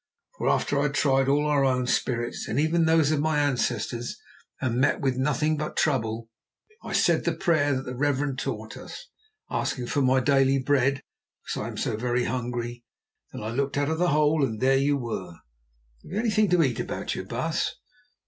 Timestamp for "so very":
11.77-12.23